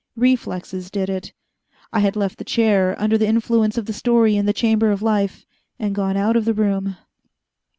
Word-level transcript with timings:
Reflexes 0.15 0.89
did 0.89 1.11
it. 1.11 1.31
I 1.93 1.99
had 1.99 2.15
left 2.15 2.39
the 2.39 2.43
chair, 2.43 2.95
under 2.99 3.19
the 3.19 3.27
influence 3.27 3.77
of 3.77 3.85
the 3.85 3.93
story 3.93 4.35
in 4.35 4.47
the 4.47 4.51
Chamber 4.51 4.89
of 4.89 5.03
Life, 5.03 5.45
and 5.77 5.93
gone 5.93 6.17
out 6.17 6.35
of 6.35 6.45
the 6.45 6.55
room. 6.55 6.97